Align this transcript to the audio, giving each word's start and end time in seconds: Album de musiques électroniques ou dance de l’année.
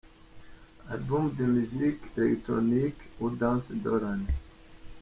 Album 0.89 1.31
de 1.35 1.45
musiques 1.45 2.17
électroniques 2.17 3.03
ou 3.19 3.29
dance 3.29 3.69
de 3.69 3.91
l’année. 3.91 4.25